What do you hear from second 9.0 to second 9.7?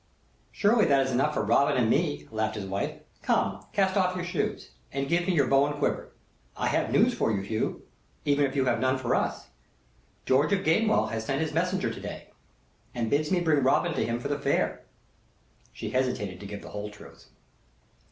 us.